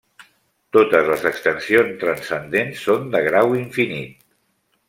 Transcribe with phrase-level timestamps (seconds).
[0.77, 4.29] Totes les extensions transcendents són de grau infinit.